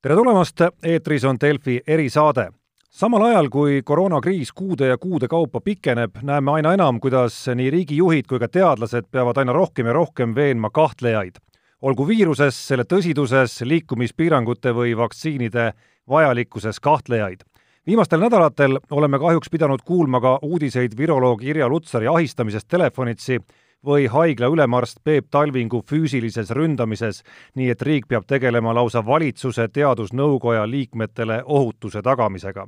[0.00, 2.48] tere tulemast, eetris on Delfi erisaade.
[2.90, 8.26] samal ajal, kui koroonakriis kuude ja kuude kaupa pikeneb, näeme aina enam, kuidas nii riigijuhid
[8.26, 11.36] kui ka teadlased peavad aina rohkem ja rohkem veenma kahtlejaid.
[11.82, 15.72] olgu viiruses, selle tõsiduses, liikumispiirangute või vaktsiinide
[16.08, 17.44] vajalikkuses kahtlejaid
[17.86, 23.40] viimastel nädalatel oleme kahjuks pidanud kuulma ka uudiseid viroloog Irja Lutsari ahistamisest telefonitsi
[23.86, 27.22] või haigla ülemarst Peep Talvingu füüsilises ründamises,
[27.56, 32.66] nii et riik peab tegelema lausa valitsuse teadusnõukoja liikmetele ohutuse tagamisega.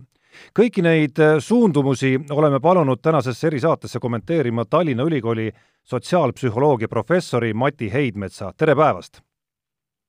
[0.58, 5.52] kõiki neid suundumusi oleme palunud tänasesse erisaatesse kommenteerima Tallinna Ülikooli
[5.84, 9.20] sotsiaalpsühholoogia professori Mati Heidmetsa, tere päevast!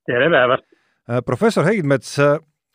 [0.06, 0.64] tere päevast!
[1.26, 2.18] professor Heidmets,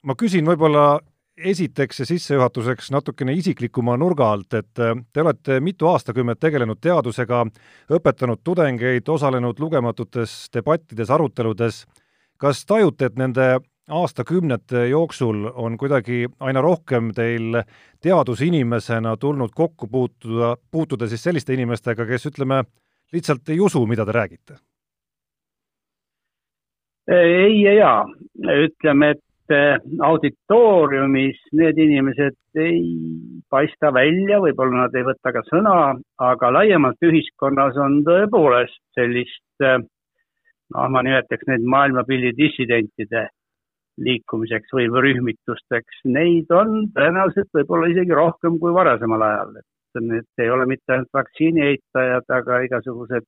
[0.03, 1.01] ma küsin võib-olla
[1.39, 7.45] esiteks ja sissejuhatuseks natukene isiklikuma nurga alt, et äh, te olete mitu aastakümmet tegelenud teadusega,
[7.95, 11.87] õpetanud tudengeid, osalenud lugematutes debattides, aruteludes.
[12.39, 13.59] kas tajute, et nende
[13.89, 17.63] aastakümnete jooksul on kuidagi aina rohkem teil
[18.03, 22.65] teadusinimesena tulnud kokku puutuda, puutuda siis selliste inimestega, kes ütleme,
[23.13, 24.59] lihtsalt ei usu, mida te räägite?
[27.09, 28.05] ei ja jaa,
[28.65, 32.83] ütleme, et auditooriumis need inimesed ei
[33.51, 35.75] paista välja, võib-olla nad ei võta ka sõna,
[36.21, 43.29] aga laiemalt ühiskonnas on tõepoolest sellist, noh, ma nimetaks neid maailmapildi dissidentide
[43.99, 50.51] liikumiseks või rühmitusteks, neid on tõenäoliselt võib-olla isegi rohkem kui varasemal ajal, et need ei
[50.55, 53.27] ole mitte ainult vaktsiini eitajad, aga igasugused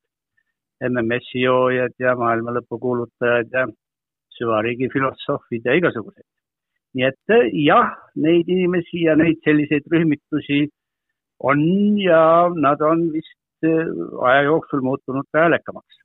[0.87, 3.67] MMS-i joojad ja maailma lõpu kuulutajad ja
[4.41, 6.27] süvariigi filosoofid ja igasuguseid.
[6.99, 10.65] nii et eh, jah, neid inimesi ja neid selliseid rühmitusi
[11.47, 11.61] on
[12.03, 12.23] ja
[12.57, 13.87] nad on vist eh,
[14.27, 16.01] aja jooksul muutunud ka häälekamaks.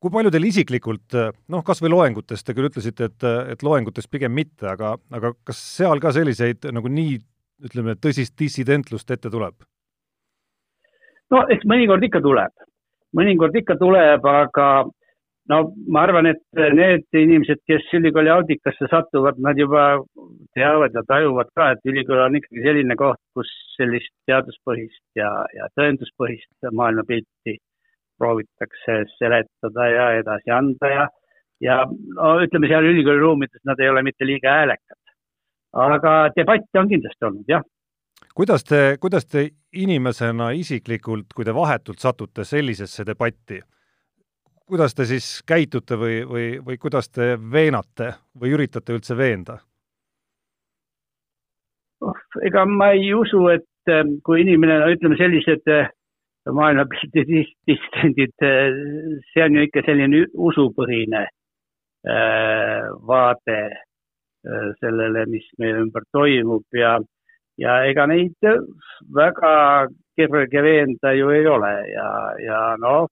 [0.00, 4.08] kui palju teil isiklikult, eh, noh, kas või loengutes, te küll ütlesite, et, et loengutes
[4.08, 7.20] pigem mitte, aga, aga kas seal ka selliseid nagu nii,
[7.68, 9.56] ütleme, tõsist dissidentlust ette tuleb?
[11.32, 12.52] no eks mõnikord ikka tuleb,
[13.16, 14.68] mõnikord ikka tuleb, aga
[15.52, 15.58] no
[15.92, 19.84] ma arvan, et need inimesed, kes ülikooli audikasse satuvad, nad juba
[20.56, 25.68] teavad ja tajuvad ka, et ülikool on ikkagi selline koht, kus sellist teaduspõhist ja, ja
[25.78, 27.58] tõenduspõhist maailmapilti
[28.18, 31.06] proovitakse seletada ja edasi anda ja,
[31.60, 35.00] ja no ütleme seal ülikooli ruumides nad ei ole mitte liiga häälekad.
[35.74, 37.64] aga debatte on kindlasti olnud, jah
[38.34, 43.60] kuidas te, kuidas te inimesena isiklikult, kui te vahetult satute sellisesse debatti,
[44.66, 49.58] kuidas te siis käitute või, või, või kuidas te veenate või üritate üldse veenda?
[52.04, 55.88] Oh, ega ma ei usu, et ähm, kui inimene, no ütleme, sellised äh,
[56.52, 57.24] maailmapildi
[57.68, 58.76] dissidendid, äh,
[59.32, 63.58] see on ju ikka selline usupõhine äh, vaade
[64.76, 66.98] sellele, mis meie ümber toimub ja,
[67.56, 68.44] ja ega neid
[69.16, 69.52] väga
[70.12, 72.08] kerge veenda ju ei ole ja,
[72.44, 73.08] ja noh,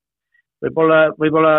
[0.63, 1.55] võib-olla, võib-olla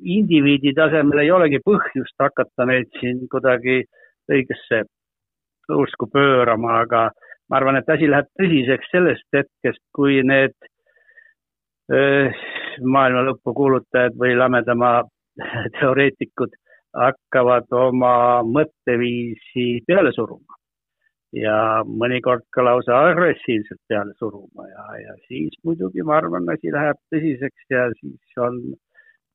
[0.00, 3.82] indiviidi tasemel ei olegi põhjust hakata neid siin kuidagi
[4.30, 4.84] õigesse
[5.70, 7.08] usku pöörama, aga
[7.50, 10.54] ma arvan, et asi läheb tõsiseks sellest hetkest, kui need
[12.94, 14.92] maailma lõppu kuulutajad või lamedama
[15.78, 16.54] teoreetikud
[16.94, 18.14] hakkavad oma
[18.46, 20.59] mõtteviisi peale suruma
[21.36, 26.98] ja mõnikord ka lausa agressiivselt peale suruma ja, ja siis muidugi ma arvan, asi läheb
[27.12, 28.60] tõsiseks ja siis on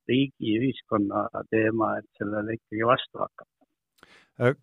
[0.09, 4.53] riigi, ühiskonna teema, et sellele ikkagi vastu hakata.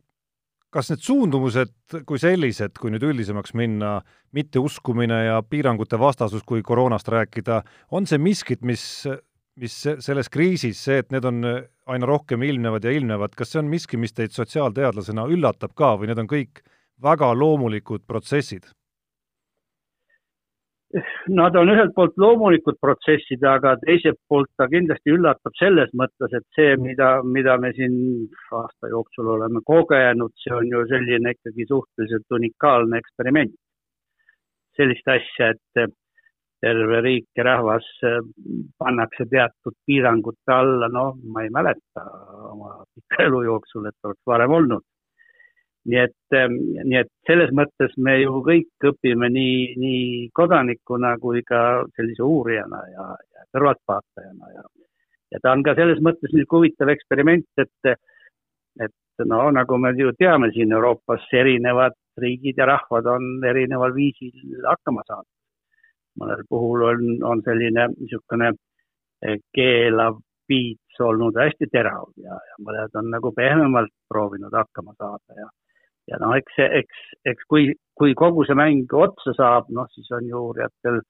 [0.72, 1.72] Kas need suundumused
[2.08, 3.98] kui sellised, kui nüüd üldisemaks minna,
[4.32, 7.60] mitteuskumine ja piirangute vastasus, kui koroonast rääkida,
[7.92, 8.84] on see miskit, mis,
[9.60, 11.42] mis selles kriisis, see, et need on
[11.92, 16.08] aina rohkem ilmnevad ja ilmnevad, kas see on miski, mis teid sotsiaalteadlasena üllatab ka või
[16.12, 16.62] need on kõik
[17.02, 18.70] väga loomulikud protsessid?
[21.32, 26.44] Nad on ühelt poolt loomulikud protsessid, aga teiselt poolt ta kindlasti üllatab selles mõttes, et
[26.56, 27.94] see, mida, mida me siin
[28.58, 33.56] aasta jooksul oleme kogenud, see on ju selline ikkagi suhteliselt unikaalne eksperiment.
[34.76, 35.90] sellist asja, et
[36.64, 37.88] terve riik ja rahvas
[38.80, 42.04] pannakse teatud piirangute alla, noh, ma ei mäleta
[42.52, 44.84] oma pika elu jooksul, et oleks varem olnud
[45.90, 51.42] nii et, ähm, nii et selles mõttes me ju kõik õpime nii, nii kodanikuna kui
[51.46, 54.64] ka sellise uurijana ja, ja kõrvaltvaatajana ja,
[55.34, 57.96] ja ta on ka selles mõttes niisugune huvitav eksperiment, et,
[58.86, 64.66] et no nagu me ju teame siin Euroopas, erinevad riigid ja rahvad on erineval viisil
[64.68, 65.30] hakkama saanud.
[66.20, 68.50] mõnel puhul on, on selline niisugune
[69.24, 75.40] eh, keelav piits olnud hästi terav ja, ja mõned on nagu pehmemalt proovinud hakkama saada
[75.40, 75.48] ja
[76.10, 77.02] ja noh, eks, eks,
[77.32, 81.02] eks kui, kui kogu see mäng otsa saab, noh siis on ju uurijatel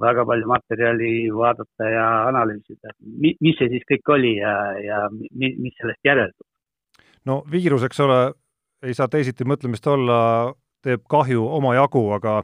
[0.00, 5.74] väga palju materjali vaadata ja analüüsida, mis see siis kõik oli ja, ja mis, mis
[5.80, 6.46] sellest järeldub.
[7.28, 8.20] no viirus, eks ole,
[8.82, 10.20] ei saa teisiti mõtlemist olla,
[10.84, 12.40] teeb kahju omajagu, aga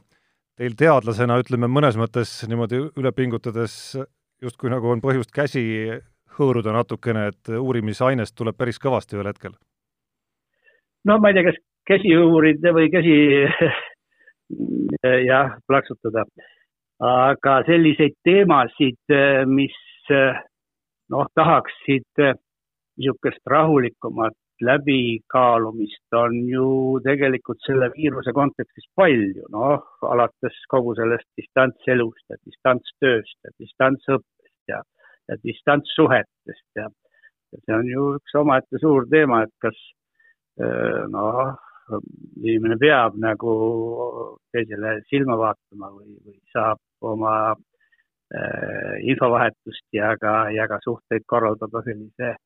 [0.58, 3.96] teil teadlasena, ütleme mõnes mõttes niimoodi üle pingutades,
[4.42, 5.64] justkui nagu on põhjust käsi
[6.34, 9.54] hõõruda natukene, et uurimisainest tuleb päris kõvasti ühel hetkel?
[11.08, 13.16] No ma ei tea, kas käsi hõõrida või käsi
[15.30, 16.24] jah, plaksutada.
[17.04, 19.16] aga selliseid teemasid,
[19.50, 19.76] mis
[21.10, 22.24] noh, tahaksid
[22.96, 26.66] niisugust rahulikumat läbikaalumist on ju
[27.04, 29.82] tegelikult selle viiruse kontekstis palju, noh,
[30.14, 34.80] alates kogu sellest distantselust ja distantstööst ja distantsõppest ja,
[35.28, 39.80] ja distantssuhetest ja, ja see on ju üks omaette suur teema, et kas
[40.58, 41.56] noh,
[42.42, 43.54] inimene peab nagu
[44.52, 51.82] teisele silma vaatama või, või saab oma äh, infovahetust ja ka, ja ka suhteid korraldada
[51.84, 52.36] sellise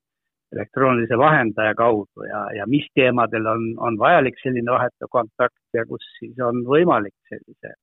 [0.53, 6.05] elektroonilise vahendaja kaudu ja, ja mis teemadel on, on vajalik selline vahetu kontakt ja kus
[6.19, 7.75] siis on võimalik sellise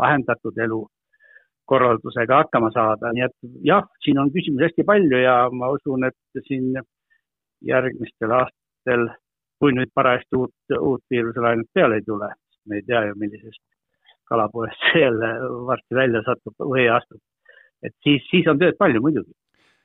[0.00, 0.80] vahendatud elu
[1.68, 6.42] korraldusega hakkama saada, nii et jah, siin on küsimusi hästi palju ja ma usun, et
[6.48, 6.74] siin
[7.64, 9.06] järgmistel aastatel,
[9.60, 12.32] kui nüüd parajasti uut, uut viiruselainet peale ei tule,
[12.68, 13.62] me ei tea ju, millisest
[14.28, 15.30] kalapoest see jälle
[15.68, 17.20] varsti välja satub või astub,
[17.84, 19.32] et siis, siis on tööd palju muidugi.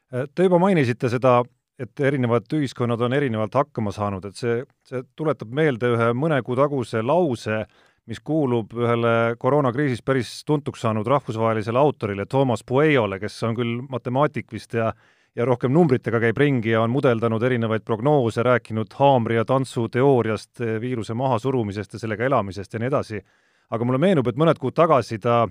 [0.10, 1.42] Te juba mainisite seda
[1.80, 4.57] et erinevad ühiskonnad on erinevalt hakkama saanud, et see,
[4.88, 7.63] see tuletab meelde ühe mõne kuu taguse lause,
[8.10, 14.50] mis kuulub ühele koroonakriisis päris tuntuks saanud rahvusvahelisele autorile Toomas Pueyole, kes on küll matemaatik
[14.51, 14.92] vist ja
[15.35, 20.59] ja rohkem numbritega käib ringi ja on mudeldanud erinevaid prognoose, rääkinud haamri ja tantsu teooriast,
[20.81, 23.21] viiruse mahasurumisest ja sellega elamisest ja nii edasi.
[23.69, 25.43] aga mulle meenub, et mõned kuud tagasi ta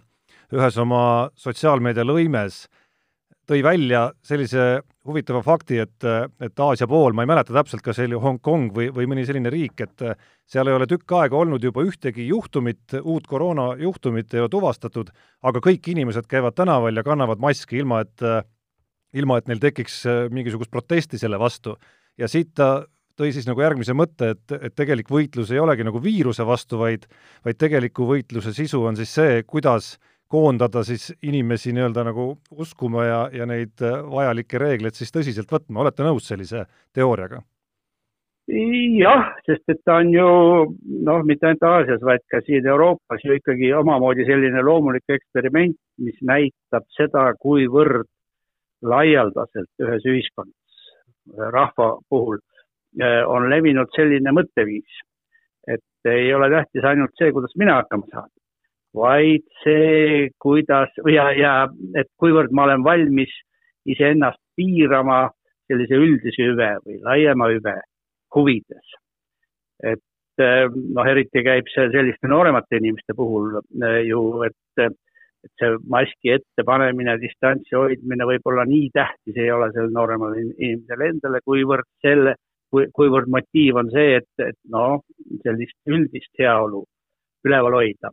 [0.52, 2.66] ühes oma sotsiaalmeedia lõimes
[3.48, 6.04] tõi välja sellise huvitava fakti, et,
[6.44, 9.48] et Aasia pool, ma ei mäleta täpselt, kas see oli Hongkong või, või mõni selline
[9.52, 10.04] riik, et
[10.48, 15.08] seal ei ole tükk aega olnud juba ühtegi juhtumit, uut koroonajuhtumit ei ole tuvastatud,
[15.48, 18.26] aga kõik inimesed käivad tänaval ja kannavad maski, ilma et,
[19.16, 20.02] ilma et neil tekiks
[20.34, 21.76] mingisugust protesti selle vastu.
[22.18, 22.84] ja siit ta
[23.18, 27.08] tõi siis nagu järgmise mõtte, et, et tegelik võitlus ei olegi nagu viiruse vastu, vaid
[27.44, 29.96] vaid tegeliku võitluse sisu on siis see, kuidas
[30.28, 35.82] koondada siis inimesi nii-öelda nagu uskuma ja, ja neid äh, vajalikke reegleid siis tõsiselt võtma,
[35.84, 37.42] olete nõus sellise teooriaga?
[38.48, 40.28] jah, sest et ta on ju
[41.04, 46.16] noh, mitte ainult Aasias, vaid ka siin Euroopas ju ikkagi omamoodi selline loomulik eksperiment, mis
[46.24, 48.08] näitab seda, kuivõrd
[48.82, 50.88] laialdaselt ühes ühiskonnas,
[51.52, 52.38] rahva puhul
[53.02, 55.00] äh, on levinud selline mõtteviis,
[55.68, 58.30] et ei ole tähtis ainult see, kuidas mina hakkama saan,
[58.96, 61.54] vaid see, kuidas ja, ja
[61.98, 63.34] et kuivõrd ma olen valmis
[63.88, 65.26] iseennast piirama
[65.68, 67.76] sellise üldise hüve või laiema hüve
[68.34, 68.94] huvides.
[69.84, 74.96] et eh, noh, eriti käib see selliste nooremate inimeste puhul eh, ju, et,
[75.48, 81.42] et see maski ettepanemine, distantsi hoidmine võib-olla nii tähtis ei ole sellele nooremale inimesele endale,
[81.48, 82.36] kuivõrd selle,
[82.70, 85.00] kui, kuivõrd motiiv on see, et, et noh,
[85.44, 86.84] sellist üldist heaolu
[87.48, 88.12] üleval hoida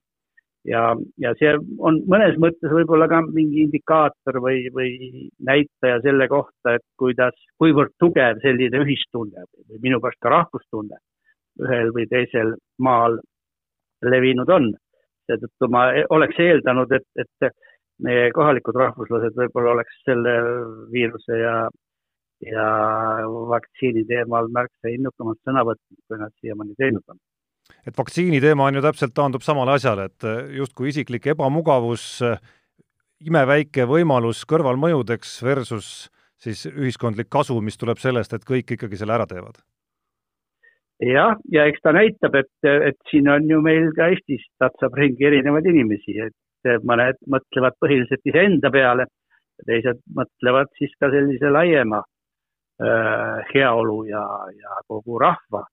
[0.65, 0.81] ja,
[1.21, 1.53] ja see
[1.85, 7.93] on mõnes mõttes võib-olla ka mingi indikaator või, või näitaja selle kohta, et kuidas, kuivõrd
[8.01, 10.99] tugev selline ühistunne või minu pärast ka rahvustunne
[11.65, 13.19] ühel või teisel maal
[14.03, 14.73] levinud on.
[15.29, 17.51] Seetõttu ma oleks eeldanud, et, et
[18.05, 20.33] meie kohalikud rahvuslased võib-olla oleks selle
[20.91, 21.55] viiruse ja,
[22.43, 22.65] ja
[23.53, 27.21] vaktsiini teemal märksa innukamalt sõna võtnud, kui nad siiamaani teinud on
[27.85, 32.37] et vaktsiini teema on ju täpselt, taandub samale asjale, et eh, justkui isiklik ebamugavus, eh,
[33.25, 35.89] imeväike võimalus kõrvalmõjudeks versus
[36.41, 39.61] siis ühiskondlik kasu, mis tuleb sellest, et kõik ikkagi selle ära teevad?
[41.03, 45.27] Jah, ja eks ta näitab, et, et siin on ju meil ka Eestis tatsab ringi
[45.27, 49.05] erinevaid inimesi, et mõned mõtlevad põhiliselt iseenda peale,
[49.67, 54.23] teised mõtlevad siis ka sellise laiema äh, heaolu ja,
[54.55, 55.63] ja kogu rahva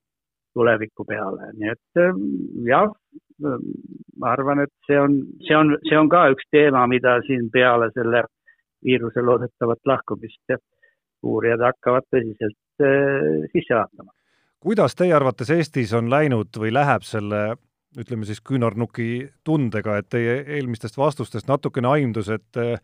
[0.53, 2.21] tuleviku peale, nii et ähm,
[2.69, 2.91] jah,
[3.43, 7.89] ma arvan, et see on, see on, see on ka üks teema, mida siin peale
[7.97, 8.27] selle
[8.85, 10.57] viiruse loodetavat lahkumist
[11.23, 14.13] uurijad hakkavad tõsiselt äh, sisse vaatama.
[14.63, 17.43] Kuidas teie arvates Eestis on läinud või läheb selle
[17.99, 22.79] ütleme siis küünarnuki tundega, et teie eelmistest vastustest natukene aimdus, et äh,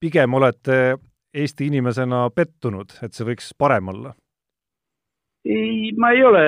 [0.00, 0.98] pigem olete
[1.34, 4.12] Eesti inimesena pettunud, et see võiks parem olla?
[5.44, 6.42] ei, ma ei ole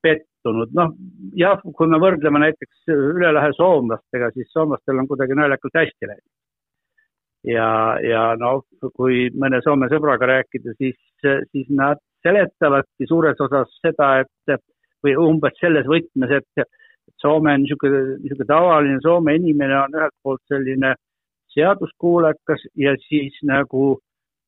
[0.00, 0.92] pettunud, noh
[1.36, 6.30] jah, kui me võrdleme näiteks üle lähe soomlastega, siis soomlastel on kuidagi naljakalt hästi läinud.
[7.52, 7.66] ja,
[8.04, 8.64] ja noh,
[8.96, 10.96] kui mõne Soome sõbraga rääkida, siis,
[11.52, 14.60] siis nad seletavadki suures osas seda, et
[15.04, 16.68] või umbes selles võtmes, et
[17.20, 20.94] Soome on niisugune, niisugune tavaline Soome inimene on ühelt poolt selline
[21.52, 23.98] seaduskuulekas ja siis nagu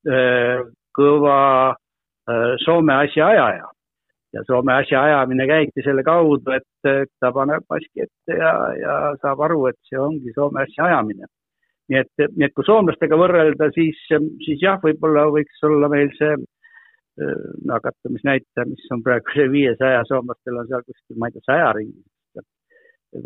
[0.09, 0.62] äh,
[0.97, 1.41] kõva
[1.73, 3.69] äh, Soome asjaajaja.
[4.33, 9.67] ja Soome asjaajamine käibki selle kaudu, et ta paneb maski ette ja, ja saab aru,
[9.69, 11.29] et see ongi Soome asjaajamine.
[11.93, 13.99] nii et, nii et kui soomlastega võrrelda, siis,
[14.47, 16.38] siis jah, võib-olla võiks olla meil see
[17.69, 22.09] nakatumisnäitaja, mis on praegu see viiesaja, soomlastel on seal kuskil, ma ei tea, saja ringis.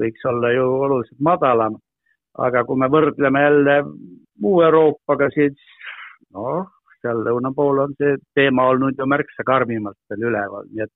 [0.00, 1.76] võiks olla ju oluliselt madalam.
[2.38, 3.74] aga kui me võrdleme jälle
[4.44, 5.54] muu Euroopaga, siis
[6.34, 6.66] noh,
[7.00, 10.92] seal lõuna pool on see teema olnud ju märksa karmimalt veel üleval, nii et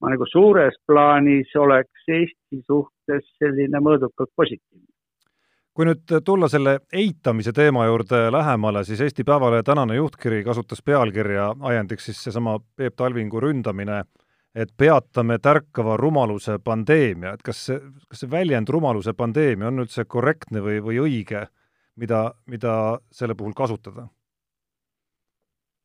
[0.00, 4.89] ma nagu suures plaanis oleks Eesti suhtes selline mõõdukalt positiivne
[5.74, 11.52] kui nüüd tulla selle eitamise teema juurde lähemale, siis Eesti Päevalehe tänane juhtkiri kasutas pealkirja
[11.60, 14.02] ajendiks siis seesama Peep Talvingu ründamine,
[14.54, 20.04] et peatame tärkava rumaluse pandeemia, et kas see, kas see väljend rumaluse pandeemia on üldse
[20.10, 21.44] korrektne või, või õige,
[21.96, 22.74] mida, mida
[23.14, 24.08] selle puhul kasutada?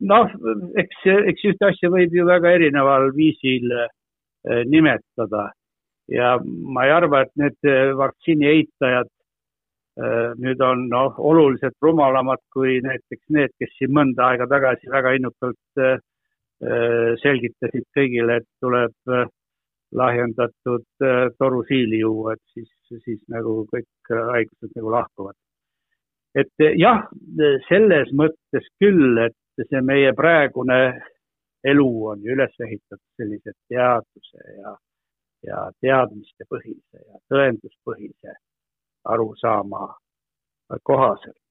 [0.05, 0.31] noh,
[0.75, 5.51] eks, eks ühte asja võib ju väga erineval viisil eh, nimetada
[6.11, 9.07] ja ma ei arva, et need vaktsiini eitajad
[9.95, 15.79] nüüd on noh, oluliselt rumalamad kui näiteks need, kes siin mõnda aega tagasi väga innukalt
[15.79, 16.01] äh,
[16.59, 18.95] äh, selgitasid kõigile, et tuleb
[19.95, 20.83] lahjendatud
[21.39, 22.71] torusiili juua, et siis,
[23.05, 25.35] siis nagu kõik haigused nagu lahkuvad.
[26.35, 27.05] et jah,
[27.69, 30.79] selles mõttes küll, et see meie praegune
[31.63, 34.73] elu on ju üles ehitatud sellise teaduse ja,
[35.47, 38.35] ja teadmistepõhise ja tõenduspõhise
[39.05, 39.87] arusaama
[40.83, 41.41] kohaselt.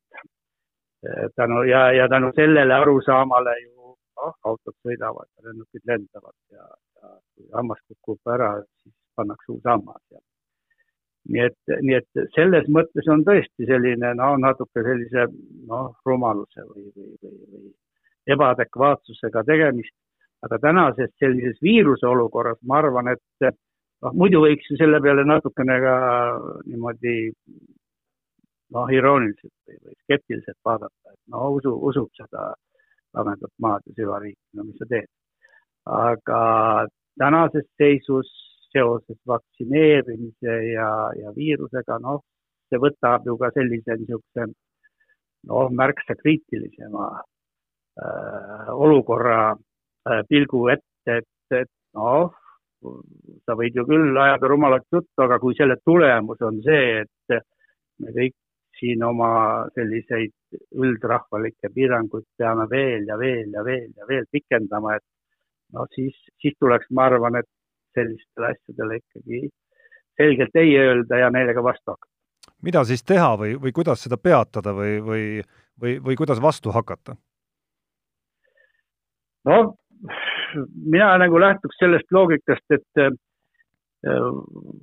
[1.37, 6.69] tänu ja, ja tänu sellele arusaamale ju noh, autod sõidavad ja lennukid lendavad ja,
[7.03, 10.21] ja kui hammas kukub ära, siis pannakse uus hammas ja
[11.29, 15.27] nii et, nii et selles mõttes on tõesti selline no natuke sellise
[15.69, 19.95] noh, rumaluse või, või, või, või ebaadekvaatsusega tegemist,
[20.45, 23.57] aga tänases sellises viiruse olukorras ma arvan, et
[24.05, 25.97] noh, muidu võiks ju selle peale natukene ka
[26.69, 27.17] niimoodi
[28.75, 32.53] noh, irooniliselt või, skeptiliselt vaadata, et no usu, usub seda
[33.15, 35.11] lamedat maad ja süvariiki, no mis sa teed.
[35.85, 36.41] aga
[37.21, 38.31] tänases seisus
[38.75, 40.89] seoses vaktsineerimise ja,
[41.21, 42.25] ja viirusega, noh,
[42.69, 44.49] see võtab ju ka sellise niisuguse
[45.51, 51.31] noh, märksa kriitilisema äh, olukorra äh, pilgu ette, et,
[51.61, 52.33] et noh,
[53.47, 57.45] sa võid ju küll ajada rumalat juttu, aga kui selle tulemus on see, et
[58.03, 58.37] me kõik
[58.79, 59.31] siin oma
[59.75, 60.33] selliseid
[60.75, 65.05] üldrahvalikke piiranguid peame veel ja veel ja veel ja veel pikendama, et
[65.75, 67.51] noh, siis, siis tuleks, ma arvan, et
[67.95, 69.45] sellistele asjadele ikkagi
[70.19, 72.11] selgelt ei öelda ja neile ka vastu hakata.
[72.63, 75.25] mida siis teha või, või kuidas seda peatada või, või,
[75.81, 77.17] või, või kuidas vastu hakata?
[79.45, 79.75] noh,
[80.95, 83.11] mina nagu lähtuks sellest loogikast, et äh,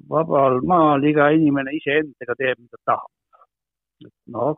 [0.09, 3.09] vabal maal iga inimene iseendaga teeb, mida tahab.
[4.33, 4.57] noh,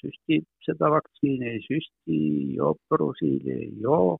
[0.00, 2.18] süstib seda vaktsiini, ei süsti,
[2.58, 4.18] joob torusiili, ei joo.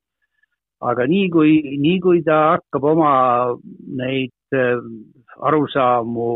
[0.80, 3.12] aga nii kui, nii kui ta hakkab oma
[3.98, 4.78] neid äh,
[5.42, 6.28] arusaamu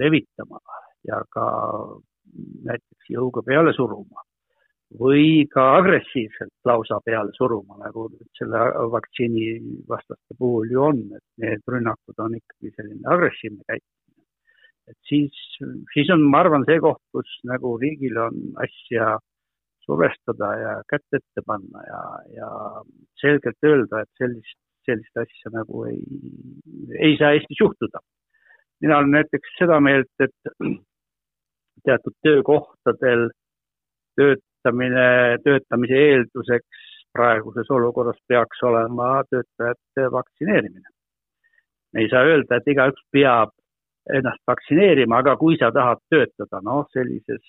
[0.00, 0.60] levitama
[1.04, 1.44] ja ka
[2.64, 4.24] näiteks jõuga peale suruma,
[4.96, 8.60] või ka agressiivselt lausa peale suruma, nagu selle
[8.94, 14.24] vaktsiini vastaste puhul ju on, et need rünnakud on ikkagi selline agressiivne käitumine.
[14.88, 15.34] et siis,
[15.92, 19.18] siis on, ma arvan, see koht, kus nagu riigil on asja
[19.84, 22.02] survestada ja kätt ette panna ja,
[22.38, 22.48] ja
[23.20, 24.56] selgelt öelda, et sellist,
[24.88, 26.00] sellist asja nagu ei,
[26.96, 28.00] ei saa Eestis juhtuda.
[28.80, 30.68] mina olen näiteks seda meelt, et
[31.84, 33.28] teatud töökohtadel
[34.16, 40.88] tööd töötamine, töötamise eelduseks praeguses olukorras peaks olema töötajate vaktsineerimine.
[41.92, 43.50] me ei saa öelda, et igaüks peab
[44.12, 47.44] ennast vaktsineerima, aga kui sa tahad töötada, noh, sellises,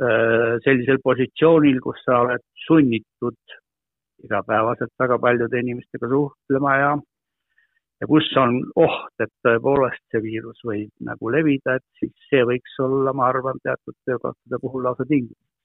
[0.00, 3.56] äh, sellisel positsioonil, kus sa oled sunnitud
[4.22, 6.96] igapäevaselt väga paljude inimestega suhtlema ja
[8.00, 12.78] ja kus on oht, et tõepoolest see viirus võib nagu levida, et siis see võiks
[12.78, 15.55] olla, ma arvan, teatud töökohtade puhul lausa tingimus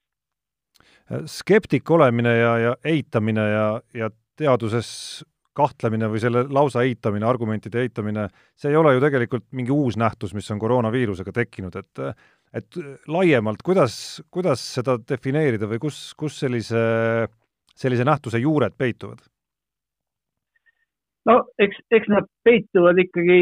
[1.25, 5.23] skeptik olemine ja, ja eitamine ja, ja teaduses
[5.57, 10.33] kahtlemine või selle lausa eitamine, argumentide eitamine, see ei ole ju tegelikult mingi uus nähtus,
[10.33, 12.05] mis on koroonaviirusega tekkinud, et
[12.51, 12.77] et
[13.07, 13.93] laiemalt, kuidas,
[14.27, 16.81] kuidas seda defineerida või kus, kus sellise,
[17.79, 19.23] sellise nähtuse juured peituvad?
[21.29, 23.39] no eks, eks nad peituvad ikkagi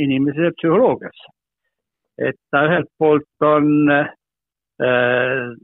[0.00, 1.26] inimese psühholoogias.
[2.18, 5.54] et ta ühelt poolt on äh,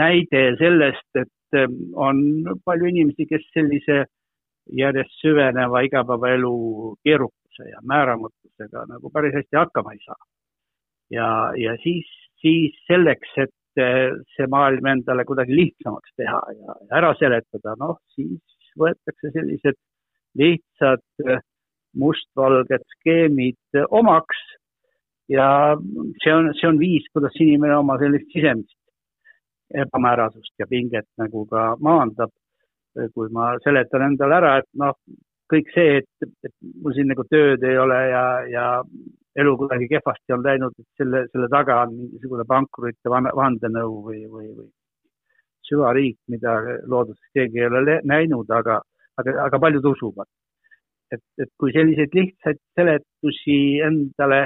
[0.00, 2.22] näide sellest, et äh, on
[2.64, 4.04] palju inimesi, kes sellise
[4.76, 6.54] järjest süveneva igapäevaelu
[7.04, 10.20] keerukuse ja määramatusega nagu päris hästi hakkama ei saa.
[11.10, 12.06] ja, ja siis,
[12.40, 18.40] siis selleks, et äh, see maailm endale kuidagi lihtsamaks teha ja ära seletada, noh, siis
[18.78, 19.78] võetakse sellised
[20.38, 21.02] lihtsad
[21.98, 24.38] mustvalged skeemid omaks
[25.30, 25.76] ja
[26.22, 28.76] see on, see on viis, kuidas inimene oma sellist sisemist
[29.84, 32.30] ebamäärasust ja pinget nagu ka maandab.
[33.14, 34.96] kui ma seletan endale ära, et noh,
[35.52, 38.64] kõik see, et, et mul siin nagu tööd ei ole ja, ja
[39.38, 44.50] elu kuidagi kehvasti on läinud, et selle, selle taga on mingisugune pankurite vandenõu või, või,
[44.56, 44.66] või
[45.70, 48.80] süvariik, mida looduses keegi ei ole näinud, aga,
[49.22, 50.26] aga, aga paljud usuvad
[51.14, 54.42] et, et kui selliseid lihtsaid seletusi endale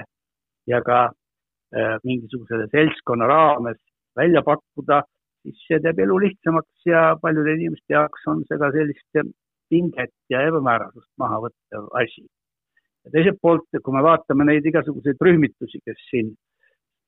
[0.71, 3.81] ja ka äh, mingisugusele seltskonna raames
[4.17, 5.03] välja pakkuda,
[5.45, 9.21] siis see teeb elu lihtsamaks ja paljude inimeste jaoks on see ka sellist
[9.73, 12.25] pinget ja ebamäärasust maha võttev asi.
[13.05, 16.31] ja teiselt poolt, kui me vaatame neid igasuguseid rühmitusi, kes siin,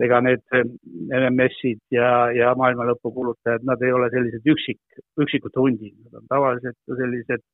[0.04, 4.82] ega need MMS-id ja, ja maailma lõpu kuulutajad, nad ei ole sellised üksik,
[5.24, 7.46] üksikud hundid, nad on tavaliselt sellised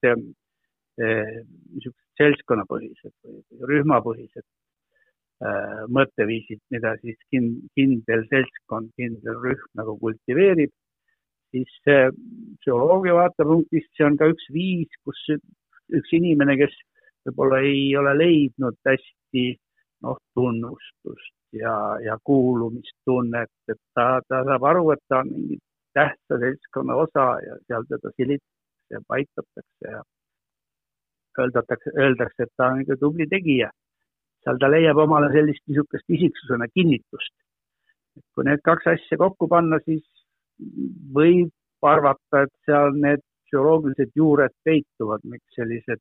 [0.99, 3.39] niisugused seltskonnapõhised või,
[3.71, 4.45] rühmapõhised
[5.97, 10.71] mõtteviisid, mida siis kin-, kindel seltskond, kindel rühm nagu kultiveerib,
[11.51, 12.09] siis äh,
[12.63, 15.21] psühholoogia vaatepunktist see on ka üks viis, kus
[15.93, 16.75] üks inimene, kes
[17.27, 19.45] võib-olla ei ole leidnud hästi
[20.07, 25.61] noh, tunnustust ja, ja kuulumistunnet, et ta, ta saab aru, et ta on mingi
[25.95, 30.03] tähtsa seltskonna osa ja seal teda silitakse ja paitatakse ja
[31.41, 33.71] öeldatakse, öeldakse, et ta on ikka tubli tegija.
[34.45, 37.35] Seal ta leiab omale sellist niisugust isiksusena kinnitust.
[38.35, 40.05] kui need kaks asja kokku panna, siis
[41.17, 41.53] võib
[41.89, 46.01] arvata, et seal need psühholoogilised juured peituvad, miks sellised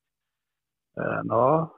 [0.99, 1.71] äh, noh,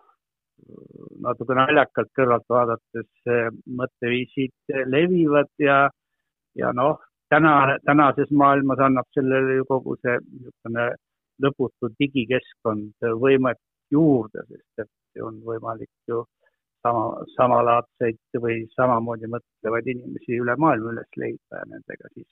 [1.26, 3.50] natuke naljakalt kõrvalt vaadates äh,
[3.80, 5.78] mõtteviisid levivad ja,
[6.58, 6.98] ja noh,
[7.30, 10.90] täna, tänases maailmas annab sellele ju kogu see niisugune
[11.44, 16.24] lõputu digikeskkond võimet juurde, sest et on võimalik ju
[16.84, 22.30] sama, samalaadseid või samamoodi mõtlevaid inimesi üle maailma üles leida ja nendega siis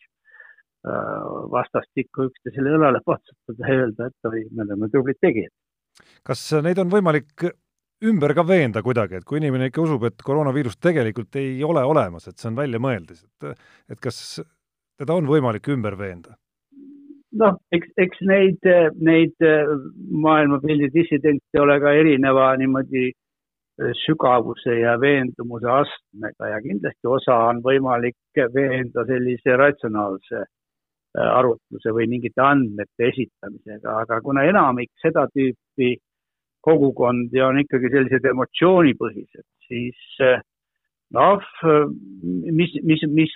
[0.87, 5.53] äh, vastastikku üksteisele õlale patsutada ja öelda, et oi, me oleme tublid tegijad.
[6.27, 7.47] kas neid on võimalik
[8.11, 12.27] ümber ka veenda kuidagi, et kui inimene ikka usub, et koroonaviirust tegelikult ei ole olemas,
[12.27, 13.51] et see on väljamõeldis, et
[13.93, 14.41] et kas
[15.01, 16.37] teda on võimalik ümber veenda?
[17.39, 18.65] noh, eks, eks neid,
[18.99, 19.45] neid
[20.25, 23.20] maailmapildi dissidente ole ka erineva niimoodi äh,
[24.05, 32.07] sügavuse ja veendumuse astmega ja kindlasti osa on võimalik veenda sellise ratsionaalse äh, arutluse või
[32.11, 35.95] mingite andmete esitamisega, aga kuna enamik seda tüüpi
[36.61, 40.43] kogukondi on ikkagi sellised emotsioonipõhised, siis äh,
[41.15, 41.41] noh,
[42.23, 43.33] mis, mis, mis,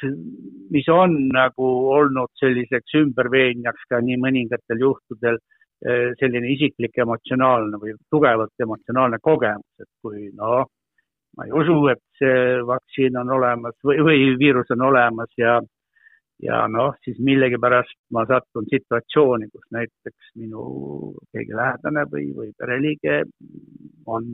[0.72, 5.44] mis on nagu olnud selliseks ümberveenjaks ka nii mõningatel juhtudel eh,
[6.20, 10.66] selline isiklik emotsionaalne või tugevalt emotsionaalne kogemus, et kui noh,
[11.38, 15.60] ma ei usu, et see vaktsiin on olemas või, või viirus on olemas ja
[16.44, 20.66] ja noh, siis millegipärast ma satun situatsiooni, kus näiteks minu
[21.32, 23.22] keegi lähedane või, või pereliige
[24.12, 24.26] on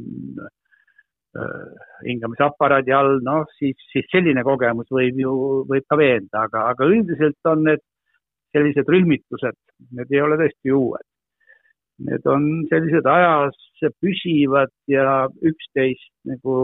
[0.41, 0.49] äh,
[1.31, 5.35] Äh, hingamisaparaadi all, noh, siis, siis selline kogemus võib ju,
[5.69, 7.79] võib ka veenda, aga, aga üldiselt on need
[8.51, 9.55] sellised rühmitused,
[9.95, 11.07] need ei ole tõesti uued.
[12.01, 13.57] Need on sellised ajas
[14.01, 16.55] püsivad ja üksteist nagu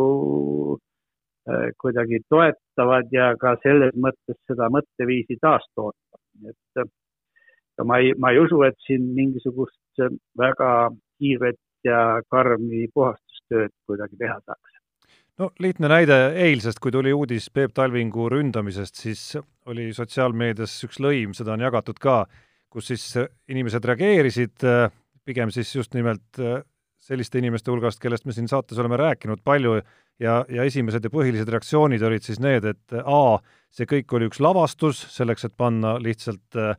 [1.50, 6.23] äh, kuidagi toetavad ja ka selles mõttes seda mõtteviisi taastootvad.
[6.50, 6.89] et äh,
[7.86, 10.71] ma ei, ma ei usu, et siin mingisugust väga
[11.17, 14.76] kiiret ja karmi puhastustööd kuidagi teha saaks.
[15.38, 21.34] no lihtne näide eilsest, kui tuli uudis Peep Talvingu ründamisest, siis oli sotsiaalmeedias üks lõim,
[21.38, 22.23] seda on jagatud ka,
[22.69, 23.06] kus siis
[23.50, 24.65] inimesed reageerisid,
[25.28, 26.42] pigem siis just nimelt
[27.08, 31.50] selliste inimeste hulgast, kellest me siin saates oleme rääkinud palju ja, ja esimesed ja põhilised
[31.52, 33.38] reaktsioonid olid siis need, et A,
[33.74, 36.74] see kõik oli üks lavastus, selleks et panna lihtsalt äh,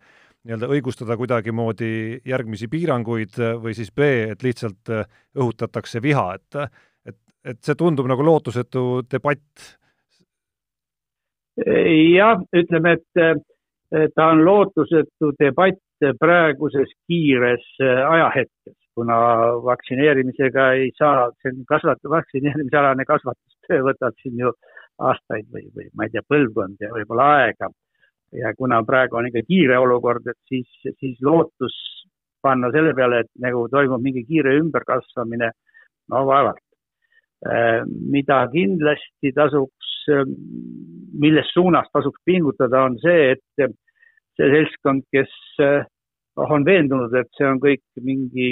[0.49, 4.93] nii-öelda õigustada kuidagimoodi järgmisi piiranguid või siis B, et lihtsalt
[5.37, 6.63] õhutatakse viha, et
[7.09, 9.75] et, et see tundub nagu lootusetu debatt.
[11.59, 15.83] jah, ütleme, et ta on lootusetu debatt
[16.21, 19.17] praeguses kiires ajahetkes, kuna
[19.65, 24.55] vaktsineerimisega ei saa, see on kasvat-, vaktsineerimisalane kasvatustöö võtab siin ju
[24.99, 27.71] aastaid või, või ma ei tea, põlvkond ja võib-olla aega
[28.33, 30.69] ja kuna praegu on ikka kiire olukord, et siis,
[31.01, 31.77] siis lootus
[32.43, 35.51] panna selle peale, et nagu toimub mingi kiire ümberkasvamine,
[36.13, 36.63] no vaevalt.
[37.47, 39.95] Äh, mida kindlasti tasuks,
[41.21, 43.75] milles suunas tasuks pingutada, on see, et
[44.39, 48.51] see seltskond, kes noh, on veendunud, et see on kõik mingi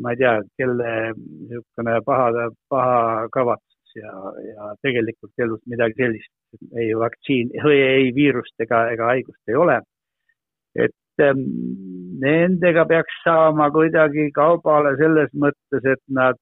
[0.00, 4.12] ma ei tea, kelle niisugune paha, paha kavatsus ja,
[4.44, 9.78] ja tegelikult elus midagi sellist ei vaktsiin, ei viirust ega, ega haigust ei ole.
[10.76, 11.46] et ähm,
[12.20, 16.38] nendega peaks saama kuidagi kaubale selles mõttes, et nad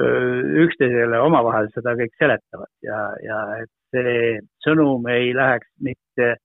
[0.00, 6.36] üksteisele omavahel seda kõik seletavad ja, ja et see sõnum ei läheks mitte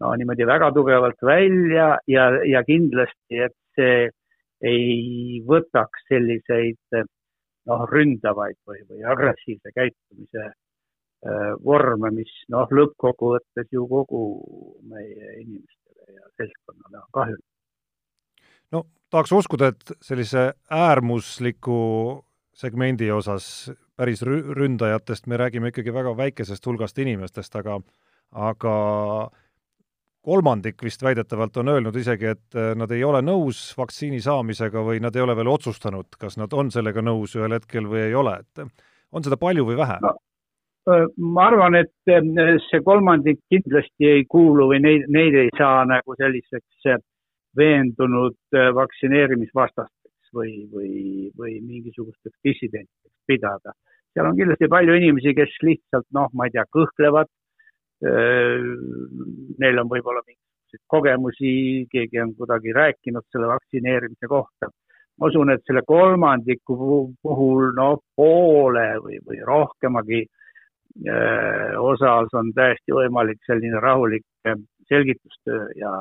[0.00, 4.08] no niimoodi väga tugevalt välja ja, ja kindlasti, et see
[4.60, 6.98] ei võtaks selliseid
[7.68, 10.50] noh, ründavaid või, või agressiivse käitumise
[11.20, 14.20] Äh, vorme, mis noh, lõppkokkuvõttes ju kogu
[14.88, 17.44] meie inimestele ja seltskonnale on kahjulik.
[18.72, 22.24] no tahaks uskuda, et sellise äärmusliku
[22.56, 23.68] segmendi osas
[24.00, 27.82] päris ründajatest me räägime ikkagi väga väikesest hulgast inimestest, aga
[28.32, 28.74] aga
[30.30, 35.02] kolmandik vist väidetavalt on öelnud isegi, et äh, nad ei ole nõus vaktsiini saamisega või
[35.02, 38.38] nad ei ole veel otsustanud, kas nad on sellega nõus ühel hetkel või ei ole,
[38.44, 38.66] et
[39.10, 40.16] on seda palju või vähe no.?
[41.34, 41.92] ma arvan, et
[42.66, 46.88] see kolmandik kindlasti ei kuulu või neid, neid ei saa nagu selliseks
[47.56, 53.74] veendunud vaktsineerimisvastasteks või, või, või mingisugusteks dissidentideks pidada.
[54.14, 57.30] seal on kindlasti palju inimesi, kes lihtsalt noh, ma ei tea, kõhklevad.
[58.00, 61.50] Neil on võib-olla mingisuguseid kogemusi,
[61.92, 64.70] keegi on kuidagi rääkinud selle vaktsineerimise kohta.
[65.20, 66.76] ma usun, et selle kolmandiku
[67.22, 70.22] puhul noh, poole või, või rohkemagi
[71.06, 74.56] Äh, osas on täiesti võimalik selline rahulik äh,
[74.90, 75.92] selgitustöö ja,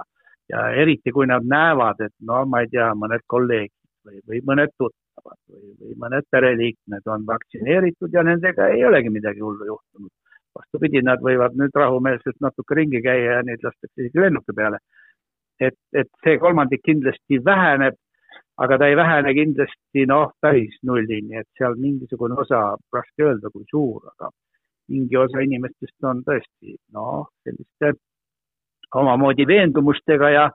[0.50, 3.76] ja eriti kui nad näevad, et no ma ei tea, mõned kolleegid
[4.08, 9.46] või, või mõned tuttavad või, või mõned pereliikmed on vaktsineeritud ja nendega ei olegi midagi
[9.46, 10.12] hullu juhtunud.
[10.58, 14.80] Vastupidi, nad võivad nüüd rahumeelselt natuke ringi käia ja neid lastakse isegi lennuki peale.
[15.60, 17.98] et, et see kolmandik kindlasti väheneb,
[18.64, 23.66] aga ta ei vähene kindlasti noh, päris nullini, et seal mingisugune osa, raske öelda, kui
[23.72, 24.30] suur, aga
[24.90, 27.94] mingi osa inimestest on tõesti noh, selliste
[28.96, 30.46] omamoodi veendumustega ja,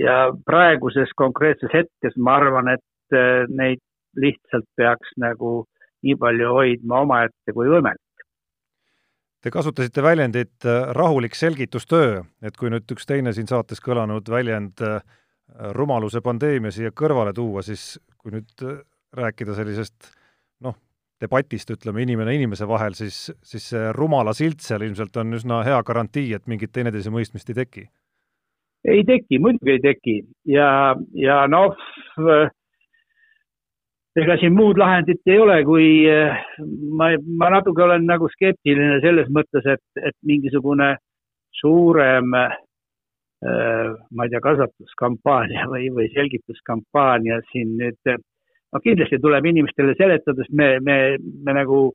[0.00, 0.16] ja
[0.46, 3.82] praeguses konkreetses hetkes ma arvan, et äh, neid
[4.16, 5.64] lihtsalt peaks nagu
[6.02, 8.02] nii palju hoidma omaette kui võimalik.
[9.40, 14.82] Te kasutasite väljendit äh, rahulik selgitustöö, et kui nüüd üks teine siin saates kõlanud väljend
[14.84, 15.00] äh,
[15.76, 18.66] rumaluse pandeemia siia kõrvale tuua, siis kui nüüd
[19.16, 20.12] rääkida sellisest
[20.62, 20.76] noh,
[21.20, 25.80] debatist, ütleme, inimene inimese vahel, siis, siis see rumala silt seal ilmselt on üsna hea
[25.86, 27.88] garantii, et mingit teineteise mõistmist ei teki?
[28.88, 30.14] ei teki, muidugi ei teki
[30.48, 31.74] ja, ja noh,
[34.20, 35.86] ega siin muud lahendit ei ole, kui
[36.98, 40.94] ma, ma natuke olen nagu skeptiline selles mõttes, et, et mingisugune
[41.60, 42.34] suurem
[43.40, 50.52] ma ei tea, kasvatuskampaania või, või selgituskampaania siin nüüd no kindlasti tuleb inimestele seletada, sest
[50.52, 51.86] me, me, me nagu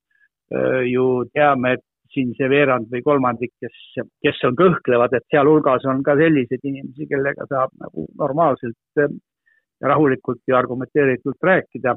[0.90, 1.86] ju teame, et
[2.16, 3.78] siin see veerand või kolmandik, kes,
[4.24, 10.42] kes on kõhklevad, et sealhulgas on ka selliseid inimesi, kellega saab nagu normaalselt ja rahulikult
[10.48, 11.96] ja argumenteeritult rääkida.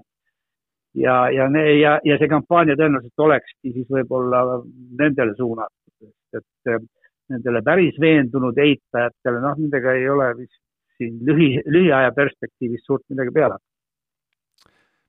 [0.94, 1.48] Ja, ja,
[1.80, 4.60] ja, ja see kampaania tõenäoliselt olekski siis võib-olla
[5.00, 6.88] nendele suunatud, et
[7.28, 10.60] nendele päris veendunud eitajatele, noh, nendega ei ole vist
[10.98, 13.58] siin lühi, lühiaja perspektiivis suurt midagi peale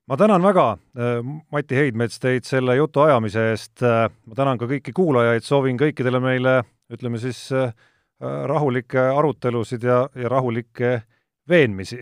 [0.10, 1.20] ma tänan väga, äh,
[1.52, 6.22] Mati Heidmets, teid selle jutu ajamise eest, äh, ma tänan ka kõiki kuulajaid, soovin kõikidele
[6.24, 6.56] meile,
[6.90, 7.44] ütleme siis,
[8.20, 11.02] rahulikke arutelusid ja, ja rahulikke
[11.50, 12.02] veenmisi.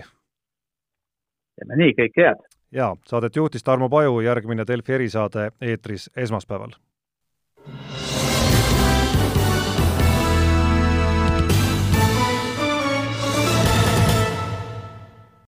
[1.57, 2.46] teeme nii, kõike head!
[2.71, 6.75] Jaa, saadet juhtis Tarmo Paju, järgmine Delfi erisaade eetris esmaspäeval